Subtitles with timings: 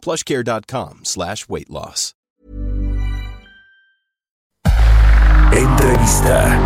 [0.00, 2.14] plushcare.com slash weight loss.
[5.52, 6.58] Entrevista.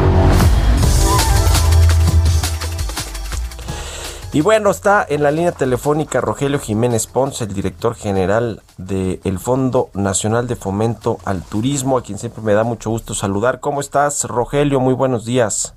[4.35, 9.91] Y bueno, está en la línea telefónica Rogelio Jiménez Ponce, el director general del Fondo
[9.95, 13.61] Nacional de Fomento al Turismo, a quien siempre me da mucho gusto saludar.
[13.61, 14.81] ¿Cómo estás, Rogelio?
[14.81, 15.75] Muy buenos días.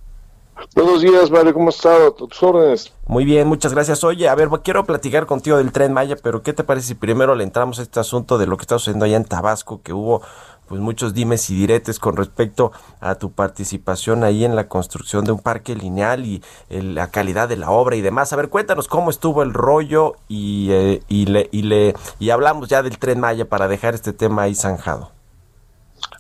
[0.76, 2.16] Buenos días, Mario, ¿cómo estás?
[2.16, 2.94] tus órdenes?
[3.06, 4.04] Muy bien, muchas gracias.
[4.04, 7.36] Oye, a ver, quiero platicar contigo del Tren Maya, pero ¿qué te parece si primero
[7.36, 10.22] le entramos a este asunto de lo que está sucediendo allá en Tabasco, que hubo
[10.68, 15.32] pues muchos dimes y diretes con respecto a tu participación ahí en la construcción de
[15.32, 18.34] un parque lineal y la calidad de la obra y demás.
[18.34, 22.68] A ver, cuéntanos cómo estuvo el rollo y, eh, y, le, y, le, y hablamos
[22.68, 25.12] ya del Tren Maya para dejar este tema ahí zanjado.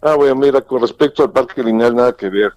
[0.01, 2.53] Ah, bueno, mira, con respecto al parque lineal nada que ver.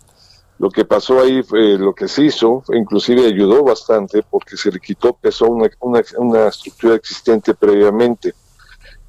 [0.61, 4.79] Lo que pasó ahí, fue, lo que se hizo, inclusive ayudó bastante porque se le
[4.79, 8.35] quitó peso una, una, una estructura existente previamente.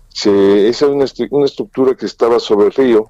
[0.07, 3.09] Se, esa es una, una, estructura que estaba sobre el río.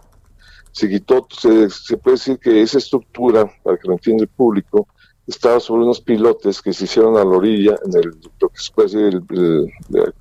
[0.71, 4.87] Se quitó, se, se, puede decir que esa estructura, para que lo entienda el público,
[5.27, 8.71] estaba sobre unos pilotes que se hicieron a la orilla, en el, lo que se
[8.73, 10.13] puede decir, el, el, de,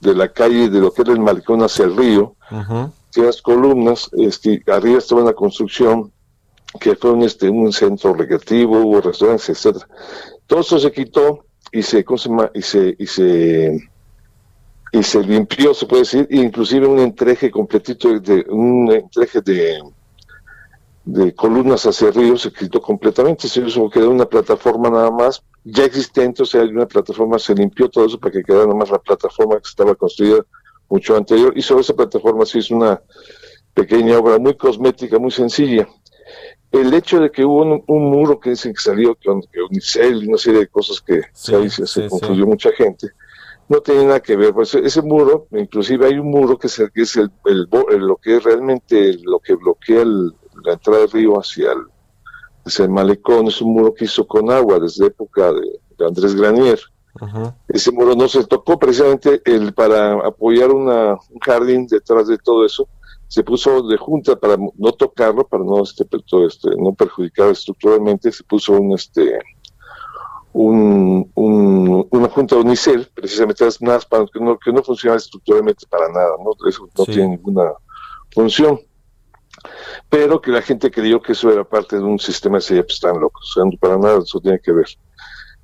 [0.00, 2.36] de, la calle, de lo que era el malecón hacia el río.
[2.52, 2.92] Uh -huh.
[3.16, 6.12] las columnas, este, arriba estaba una construcción
[6.80, 9.88] que fue un, este, un centro recreativo, hubo restaurantes, etcétera.
[10.46, 12.04] Todo eso se quitó y se,
[12.54, 13.90] y se, y se,
[14.92, 19.78] y se limpió, se puede decir, inclusive un entreje completito, de, un entreje de,
[21.04, 25.84] de columnas hacia arriba se quitó completamente, se hizo quedó una plataforma nada más, ya
[25.84, 28.90] existente, o sea, hay una plataforma, se limpió todo eso para que quedara nada más
[28.90, 30.44] la plataforma que estaba construida
[30.88, 33.02] mucho anterior, y sobre esa plataforma se hizo una
[33.74, 35.86] pequeña obra muy cosmética, muy sencilla
[36.70, 40.22] el hecho de que hubo un, un muro que dicen que salió con que Unicel
[40.22, 42.50] y una serie de cosas que sí, se, sí, confundió sí.
[42.50, 43.08] mucha gente,
[43.68, 44.52] no tiene nada que ver.
[44.52, 47.98] Pues ese muro, inclusive hay un muro que es, el, que es el, el, el,
[48.00, 51.82] lo que es realmente lo que bloquea la entrada del río hacia el,
[52.64, 56.34] hacia el malecón, es un muro que hizo con agua desde época de, de Andrés
[56.34, 56.80] Granier.
[57.20, 57.54] Uh -huh.
[57.68, 62.64] Ese muro no se tocó precisamente el, para apoyar una, un jardín detrás de todo
[62.64, 62.86] eso
[63.28, 66.04] se puso de junta para no tocarlo, para no este,
[66.46, 69.38] este no perjudicar estructuralmente, se puso un este
[70.52, 75.86] un, un, una junta de unicel, precisamente nada para que no, que no funciona estructuralmente
[75.88, 77.12] para nada, no, eso no sí.
[77.12, 77.72] tiene ninguna
[78.32, 78.80] función.
[80.08, 83.20] Pero que la gente creyó que eso era parte de un sistema de pues están
[83.20, 84.86] locos, o sea, para nada eso tiene que ver.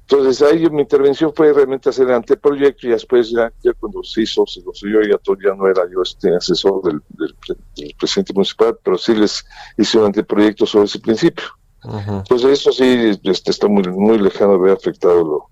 [0.06, 4.22] Entonces ahí mi intervención fue realmente hacer el anteproyecto y después ya, ya cuando se
[4.22, 7.34] hizo, se lo yo ya, ya no era yo este asesor del, del,
[7.74, 9.44] del, presidente municipal, pero sí les
[9.78, 11.44] hice un anteproyecto sobre ese principio.
[11.84, 12.18] Uh -huh.
[12.18, 15.46] Entonces eso sí este, está muy, muy lejano de haber afectado lo,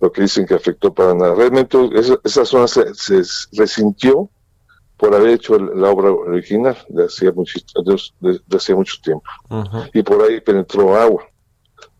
[0.00, 1.34] lo que dicen que afectó para nada.
[1.34, 3.22] Realmente esa, esa zona se, se,
[3.52, 4.30] resintió
[4.96, 7.60] por haber hecho la obra original de hacía mucho,
[8.20, 9.24] de, de hacía mucho tiempo.
[9.50, 9.90] Uh -huh.
[9.92, 11.22] Y por ahí penetró agua,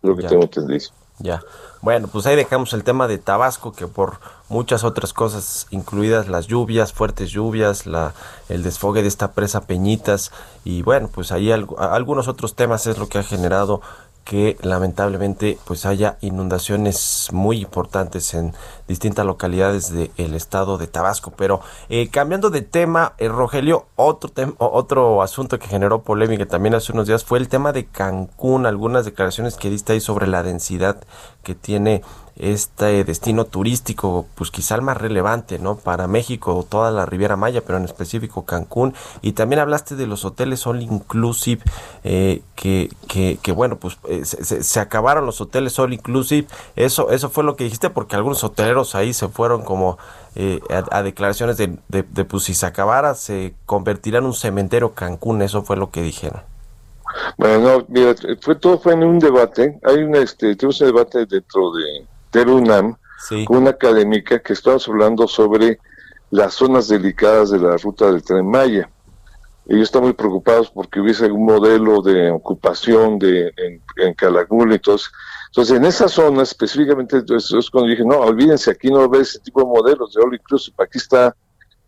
[0.01, 0.29] lo que ya.
[0.31, 0.89] tengo entendido.
[1.25, 1.41] Ya.
[1.81, 4.19] Bueno, pues ahí dejamos el tema de Tabasco, que por
[4.51, 8.13] muchas otras cosas, incluidas las lluvias, fuertes lluvias, la,
[8.51, 10.33] el desfogue de esta presa Peñitas,
[10.65, 13.81] y bueno, pues ahí algunos otros temas es lo que ha generado
[14.25, 18.55] que lamentablemente pues haya inundaciones muy importantes en
[18.89, 21.33] distintas localidades del estado de Tabasco.
[21.37, 26.75] Pero eh, cambiando de tema, eh, Rogelio, otro, tem otro asunto que generó polémica también
[26.75, 30.43] hace unos días fue el tema de Cancún, algunas declaraciones que diste ahí sobre la
[30.43, 31.05] densidad
[31.43, 32.03] que tiene
[32.37, 35.77] este destino turístico, pues quizá el más relevante, ¿no?
[35.77, 38.95] Para México, toda la Riviera Maya, pero en específico Cancún.
[39.23, 41.63] Y también hablaste de los hoteles all inclusive,
[42.03, 46.49] eh, que, que, que, bueno, pues eh, se, se, acabaron los hoteles all inclusive.
[46.75, 49.99] Eso, eso fue lo que dijiste, porque algunos hoteleros ahí se fueron como
[50.35, 50.61] eh,
[50.91, 55.41] a, declaraciones de, de, pues si se acabara, se convertirá en un cementerio Cancún.
[55.43, 56.41] Eso fue lo que dijeron.
[57.39, 59.79] Bueno, mira, fue, todo fue en un debate.
[59.85, 62.05] Hay un, este, tuvimos un debate dentro de
[62.41, 62.97] del UNAM
[63.29, 63.45] sí.
[63.45, 65.79] con una académica que estamos hablando sobre
[66.31, 68.91] las zonas delicadas de la ruta del Tren Maya.
[69.67, 74.75] Ellos están muy preocupados porque hubiese algún modelo de ocupación de, en, en Calakmul y
[74.75, 75.11] entonces,
[75.47, 79.39] entonces en esa zona específicamente, entonces, es cuando dije, no, olvídense, aquí no ve ese
[79.39, 81.35] tipo de modelos de all inclusive, aquí está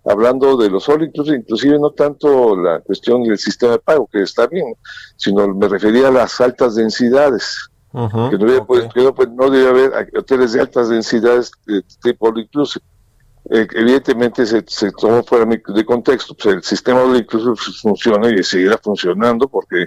[0.06, 4.22] hablando de los all inclusive, inclusive no tanto la cuestión del sistema de pago, que
[4.22, 4.75] está bien,
[5.16, 7.69] sino me refería a las altas densidades.
[7.96, 12.84] Que no, pues, no, debe haber hoteles de altas densidades de tipo all inclusive.
[13.48, 18.43] Eh, evidentemente se, se, tomó fuera de contexto, pues el sistema all inclusive funciona y
[18.43, 19.87] seguirá funcionando porque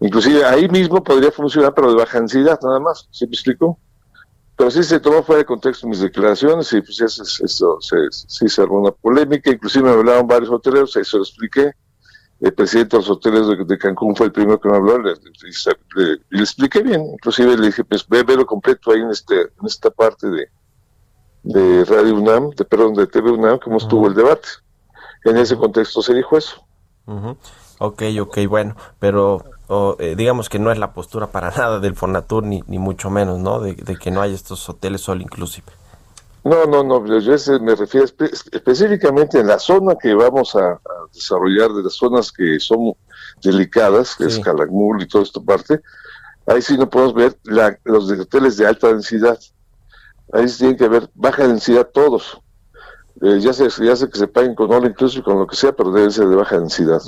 [0.00, 3.78] inclusive ahí mismo podría funcionar pero de baja densidad nada más, ¿se me explicó?
[4.56, 8.48] Pero sí se tomó fuera de contexto mis declaraciones y pues eso, eso se, sí
[8.48, 11.72] se armó una polémica, inclusive me hablaron varios hoteleros, ahí se lo expliqué.
[12.44, 16.42] El presidente de los hoteles de, Cancún fue el primero que me habló, le, le,
[16.42, 20.28] expliqué bien, inclusive le dije, pues ve, lo completo ahí en, este, en esta parte
[20.28, 20.48] de,
[21.42, 24.46] de Radio UNAM, de, perdón, de TV UNAM, cómo estuvo el debate.
[25.24, 26.62] En ese contexto se dijo eso.
[27.78, 31.94] Ok, ok, bueno, pero o, eh, digamos que no es la postura para nada del
[31.94, 33.60] Fonatur, ni, ni mucho menos, ¿no?
[33.60, 35.66] De, que no hay estos hoteles all inclusive.
[36.44, 40.78] No, no, no, yo me refiero específicamente en la zona que vamos a,
[41.12, 42.92] desarrollar, de las zonas que son
[43.42, 45.80] delicadas, que es Calakmul y toda esta parte,
[46.46, 47.38] ahí sí no podemos ver
[47.84, 49.38] los de hoteles de alta densidad.
[50.32, 52.38] Ahí sí tienen que haber baja densidad todos.
[53.22, 55.72] Eh, ya, sé, ya sé que se paguen con all inclusive, con lo que sea,
[55.72, 57.00] pero deben ser de baja densidad.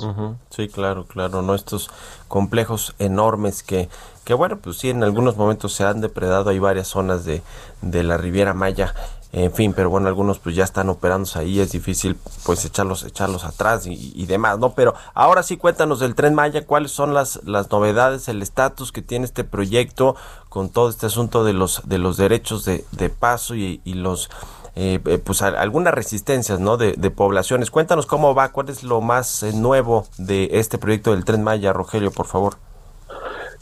[0.49, 1.89] Sí, claro, claro, no estos
[2.29, 3.89] complejos enormes que,
[4.23, 7.43] que bueno, pues sí, en algunos momentos se han depredado, hay varias zonas de,
[7.81, 8.95] de la Riviera Maya,
[9.33, 13.43] en fin, pero bueno, algunos pues ya están operándose ahí, es difícil pues echarlos, echarlos
[13.43, 14.73] atrás y, demás, ¿no?
[14.73, 19.01] Pero ahora sí cuéntanos del Tren Maya, cuáles son las, las novedades, el estatus que
[19.01, 20.15] tiene este proyecto
[20.49, 24.29] con todo este asunto de los, de los derechos de, de paso y, los
[24.75, 26.77] eh, eh, pues algunas resistencias ¿no?
[26.77, 27.69] De, poblaciones.
[27.69, 31.73] Cuéntanos cómo va, cuál es lo más eh, nuevo de este proyecto del Tren Maya,
[31.73, 32.57] Rogelio, por favor.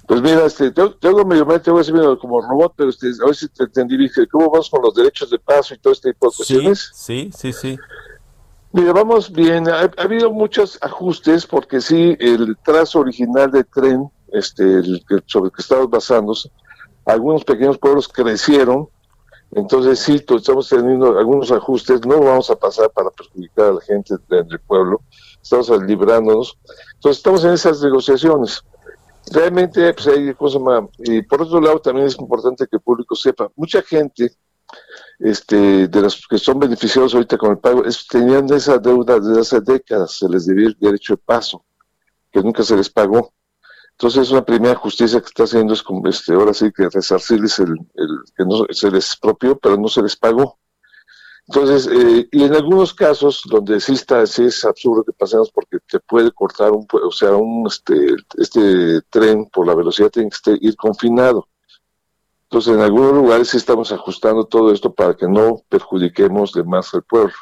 [0.07, 3.35] Pues mira, este, tengo, medio mente, voy a decir como robot, pero este, a ver
[3.35, 6.29] si te entendí, dije, ¿cómo vamos con los derechos de paso y todo este tipo
[6.29, 6.91] de cuestiones?
[6.93, 7.77] Sí, sí, sí.
[8.71, 14.63] Mira, vamos bien, ha, habido muchos ajustes porque sí, el trazo original del tren, este,
[14.63, 16.51] el, sobre el que estamos basándose,
[17.05, 18.89] algunos pequeños pueblos crecieron,
[19.51, 24.15] entonces sí, estamos teniendo algunos ajustes, no vamos a pasar para perjudicar a la gente
[24.27, 25.01] del pueblo,
[25.41, 26.57] estamos librándonos.
[26.95, 28.63] Entonces estamos en esas negociaciones.
[29.31, 30.83] Realmente, pues hay cosas más.
[30.99, 34.31] Y por otro lado, también es importante que el público sepa, mucha gente
[35.19, 39.61] este, de los que son beneficiados ahorita con el pago, tenían esa deuda desde hace
[39.61, 41.65] décadas, se les debía derecho de paso,
[42.31, 43.33] que nunca se les pagó.
[43.91, 47.71] Entonces, una primera justicia que está haciendo es, como, este, ahora sí, que resarcirles el,
[47.93, 50.59] el que no se les propió, pero no se les pagó.
[51.47, 55.99] Entonces, eh, y en algunos casos donde está, sí es absurdo que pasemos porque te
[55.99, 60.75] puede cortar un, o sea, un, este, este tren por la velocidad tiene que ir
[60.75, 61.47] confinado.
[62.49, 66.93] Entonces, en algunos lugares sí estamos ajustando todo esto para que no perjudiquemos de más
[66.93, 67.33] al pueblo.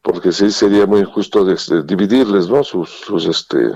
[0.00, 2.62] Porque sí sería muy injusto este, dividirles, ¿no?
[2.62, 3.72] Sus, sus, este,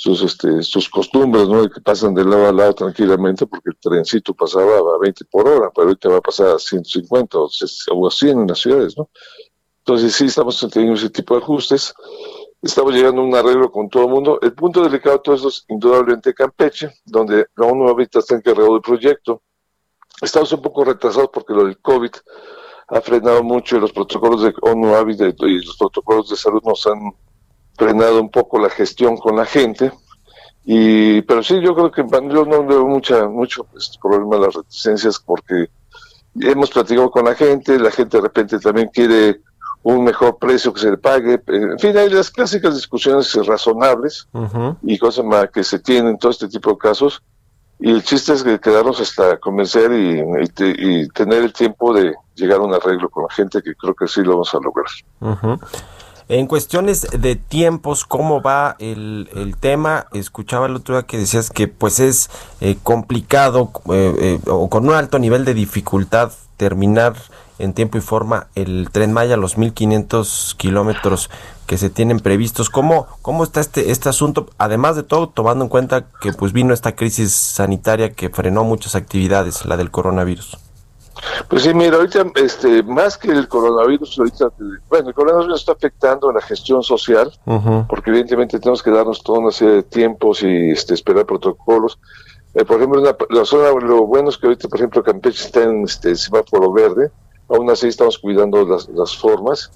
[0.00, 1.68] sus, este, sus costumbres, ¿no?
[1.68, 5.70] Que pasan de lado a lado tranquilamente porque el trencito pasaba a 20 por hora,
[5.74, 7.50] pero ahorita va a pasar a 150 o,
[7.92, 9.10] o 100 en las ciudades, ¿no?
[9.80, 11.92] Entonces sí estamos teniendo ese tipo de ajustes,
[12.62, 14.38] estamos llegando a un arreglo con todo el mundo.
[14.40, 18.72] El punto delicado de todo esto es indudablemente Campeche, donde la ONU ahorita está encargado
[18.72, 19.42] del proyecto.
[20.22, 22.12] Estamos un poco retrasados porque lo del COVID
[22.88, 27.12] ha frenado mucho y los protocolos de ONU y los protocolos de salud nos han
[27.80, 29.90] frenado un poco la gestión con la gente.
[30.66, 34.54] Y, pero sí, yo creo que yo no veo mucha, mucho pues, problema de las
[34.54, 35.70] reticencias porque
[36.38, 39.40] hemos platicado con la gente, la gente de repente también quiere
[39.82, 41.40] un mejor precio que se le pague.
[41.46, 44.28] En fin, hay las clásicas discusiones razonables
[44.82, 47.22] y cosas más que se tienen en todo este tipo de casos.
[47.78, 50.22] Y el chiste es que quedarnos hasta convencer y,
[50.58, 54.06] y, tener el tiempo de llegar a un arreglo con la gente, que creo que
[54.06, 55.56] sí lo vamos a lograr.
[56.30, 60.06] En cuestiones de tiempos, ¿cómo va el, el tema?
[60.12, 64.88] Escuchaba el otro día que decías que pues es eh, complicado eh, eh, o con
[64.88, 67.16] un alto nivel de dificultad terminar
[67.58, 71.30] en tiempo y forma el tren Maya, los 1500 kilómetros
[71.66, 72.70] que se tienen previstos.
[72.70, 74.50] ¿Cómo, ¿Cómo está este, este asunto?
[74.56, 78.94] Además de todo, tomando en cuenta que pues vino esta crisis sanitaria que frenó muchas
[78.94, 80.58] actividades, la del coronavirus.
[81.48, 84.52] Pues sí, mira, ahorita, este, más que el coronavirus, ahorita,
[84.88, 87.32] bueno, el coronavirus está afectando a la gestión social,
[87.88, 91.98] porque evidentemente tenemos que darnos toda una serie de tiempos y este, esperar protocolos.
[92.54, 95.84] Eh, por ejemplo, la zona, lo bueno es que ahorita, por ejemplo, Campeche está en
[95.84, 97.10] este semáforo verde,
[97.48, 99.70] aún así estamos cuidando las, las formas,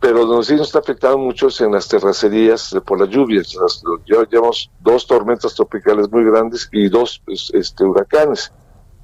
[0.00, 3.54] pero donde sí nos está afectando mucho es en las terracerías por las lluvias.
[4.06, 7.22] ya llevamos dos tormentas tropicales muy grandes y dos
[7.52, 8.52] este, huracanes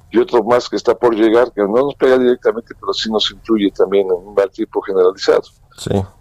[0.09, 3.29] y otro más que está por llegar, que no nos pega directamente, pero sí nos
[3.31, 5.43] influye también en un mal tipo generalizado.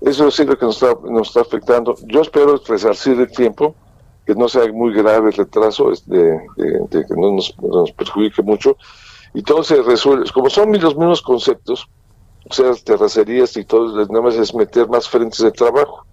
[0.00, 1.94] Eso es lo que nos está, nos está afectando.
[2.06, 3.74] Yo espero resarcir el tiempo,
[4.26, 8.76] que no sea muy grave el retraso, de, que no nos, nos, perjudique mucho,
[9.32, 10.28] y todo se resuelve.
[10.32, 11.88] Como son los mismos conceptos,
[12.48, 16.04] o sea, terracerías y todo, nada más es meter más frentes de trabajo.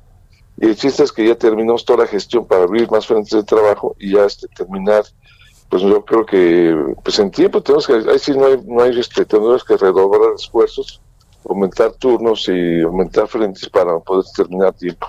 [0.57, 3.43] Y el chiste es que ya terminamos toda la gestión para abrir más frentes de
[3.43, 5.03] trabajo y ya este, terminar,
[5.73, 8.99] pues yo creo que pues en tiempo tenemos que, ahí sí no hay, no hay
[8.99, 11.01] este, tenemos que redoblar esfuerzos,
[11.49, 15.07] aumentar turnos y aumentar frentes para poder terminar tiempo,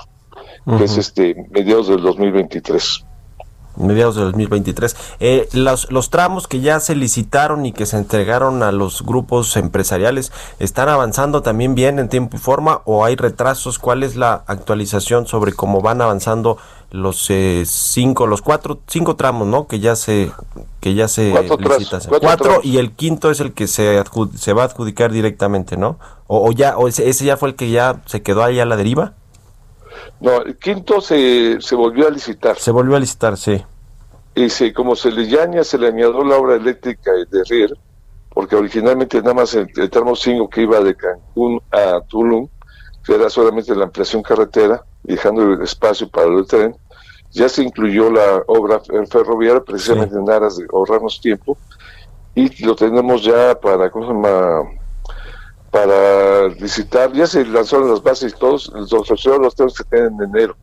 [0.78, 3.04] que es este mediados del 2023
[3.76, 4.96] mediados de 2023.
[5.20, 9.56] Eh, los, los tramos que ya se licitaron y que se entregaron a los grupos
[9.56, 13.78] empresariales, ¿están avanzando también bien en tiempo y forma o hay retrasos?
[13.78, 16.58] ¿Cuál es la actualización sobre cómo van avanzando
[16.94, 19.66] los eh, cinco, los cuatro, cinco tramos, ¿no?
[19.66, 20.30] Que ya se,
[20.78, 22.00] que ya se licitan.
[22.20, 24.00] Cuatro, y el quinto es el que se,
[24.38, 25.98] se va a adjudicar directamente, ¿no?
[26.28, 28.76] O, ya, o ese, ese ya fue el que ya se quedó ahí a la
[28.76, 29.14] deriva.
[30.20, 32.58] No, el quinto se, se volvió a licitar.
[32.58, 33.62] Se volvió a licitar, sí.
[34.34, 37.76] Y sí, como se le llaña, se le añadió la obra eléctrica de Rier,
[38.30, 42.48] porque originalmente nada más el, tramo 5 que iba de Cancún a Tulum,
[43.04, 46.74] que era solamente la ampliación carretera, dejando el espacio para el tren,
[47.30, 51.56] ya se incluyó la obra ferroviaria precisamente en aras de ahorrarnos tiempo,
[52.34, 54.62] y lo tenemos ya para, ¿cómo se llama?
[55.74, 60.06] Para licitar, ya se lanzaron las bases y todos, los otros los tenemos que tener
[60.06, 60.56] en enero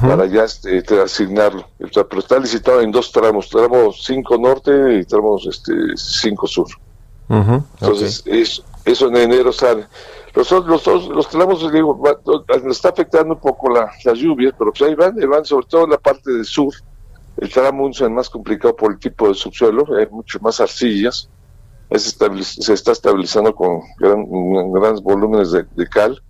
[0.00, 1.66] para ya este, asignarlo.
[1.76, 6.66] Pero está licitado en dos tramos, tramo 5 norte y tramo este, 5 sur.
[7.28, 8.24] Entonces,
[8.86, 9.86] eso en enero sale.
[10.34, 12.02] Los, los, los, los tramos, digo,
[12.64, 15.84] nos está afectando un poco la, la lluvia, pero pues ahí van, van, sobre todo
[15.84, 16.72] en la parte del sur.
[17.36, 21.28] El tramo es más complicado por el tipo de subsuelo, hay mucho más arcillas
[21.98, 26.22] se está estabilizando con grandes volúmenes de, cal,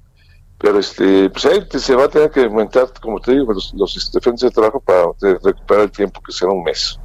[0.58, 3.96] pero este, pues ahí se va a tener que aumentar, como te digo, los, los
[3.96, 5.06] este, de trabajo para
[5.42, 6.98] recuperar el tiempo, que será un mes,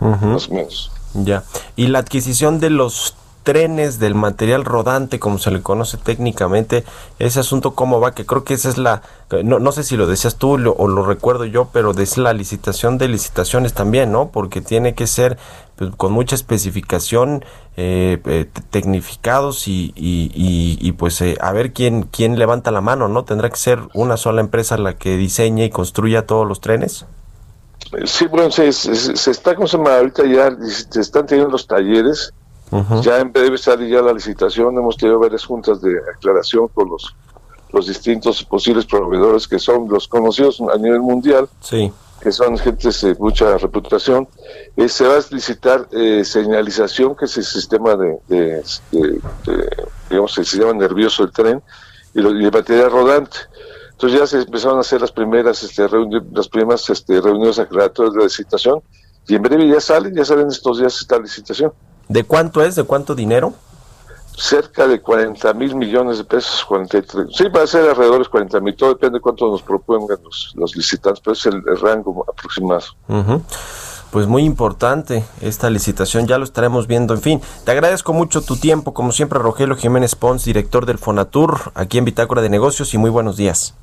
[0.00, 0.90] más o menos.
[1.14, 1.44] Ya.
[1.76, 6.84] Y la adquisición de los trenes, del material rodante, como se le conoce técnicamente,
[7.18, 9.02] ese asunto cómo va, que creo que esa es la,
[9.44, 12.98] no, no sé si lo decías tú o lo recuerdo yo, pero es la licitación
[12.98, 14.28] de licitaciones también, ¿no?
[14.28, 15.38] Porque tiene que ser
[15.76, 17.44] pues, con mucha especificación,
[17.76, 23.08] eh, eh tecnificados y, y, y, pues eh, a ver quién, quién levanta la mano,
[23.08, 23.24] ¿no?
[23.24, 27.06] ¿Tendrá que ser una sola empresa la que diseñe y construya todos los trenes?
[28.04, 29.96] Sí, bueno, se, se, está, como se llama?
[29.96, 30.56] Ahorita ya
[30.90, 32.32] se están teniendo los talleres,
[33.02, 37.14] ya en debe salir ya la licitación, hemos tenido varias juntas de aclaración con los,
[37.72, 41.48] los distintos posibles proveedores que son los conocidos a nivel mundial.
[41.60, 44.28] Sí que son gentes de mucha reputación,
[44.76, 48.62] eh, se va a licitar eh, señalización, que es el sistema de,
[50.08, 51.62] digamos, el sistema nervioso del tren,
[52.14, 53.38] y, lo, y material rodante.
[53.90, 55.86] Entonces ya se empezaron a hacer las primeras, este,
[56.32, 58.82] las primeras este, reuniones aclaratorias de la licitación,
[59.26, 61.72] y en breve ya salen, ya salen estos días esta licitación.
[62.08, 62.74] ¿De cuánto es?
[62.76, 63.54] ¿De cuánto dinero?
[64.36, 67.28] cerca de 40 mil millones de pesos, 43.
[67.34, 70.52] Sí, va a ser alrededor de 40 mil, todo depende de cuánto nos propongan los,
[70.56, 72.84] los licitantes, pero es el, rango aproximado.
[74.10, 77.14] Pues muy importante esta licitación, ya lo estaremos viendo.
[77.14, 81.72] En fin, te agradezco mucho tu tiempo, como siempre, Rogelio Jiménez Pons, director del Fonatur,
[81.74, 83.74] aquí en Bitácora de Negocios, y muy buenos días.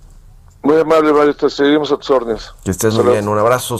[0.61, 2.53] Muy amable, Mario, te seguimos a tus órdenes.
[2.63, 3.79] Que estés muy bien, un abrazo.